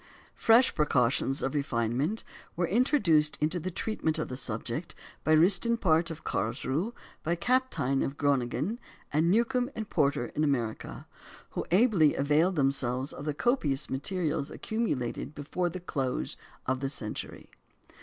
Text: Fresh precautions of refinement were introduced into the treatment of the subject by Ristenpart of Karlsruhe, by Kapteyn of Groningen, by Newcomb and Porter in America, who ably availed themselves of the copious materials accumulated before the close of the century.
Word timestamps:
Fresh 0.33 0.73
precautions 0.73 1.43
of 1.43 1.53
refinement 1.53 2.23
were 2.55 2.65
introduced 2.67 3.37
into 3.39 3.59
the 3.59 3.69
treatment 3.69 4.17
of 4.17 4.29
the 4.29 4.35
subject 4.35 4.95
by 5.23 5.31
Ristenpart 5.33 6.09
of 6.09 6.23
Karlsruhe, 6.23 6.93
by 7.21 7.35
Kapteyn 7.35 8.01
of 8.03 8.17
Groningen, 8.17 8.79
by 9.13 9.19
Newcomb 9.19 9.69
and 9.75 9.87
Porter 9.91 10.31
in 10.33 10.43
America, 10.43 11.05
who 11.51 11.65
ably 11.69 12.15
availed 12.15 12.55
themselves 12.55 13.13
of 13.13 13.25
the 13.25 13.35
copious 13.35 13.91
materials 13.91 14.49
accumulated 14.49 15.35
before 15.35 15.69
the 15.69 15.79
close 15.79 16.35
of 16.65 16.79
the 16.79 16.89
century. 16.89 17.51